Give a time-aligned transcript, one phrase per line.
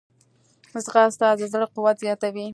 [0.85, 2.47] ځغاسته د زړه قوت زیاتوي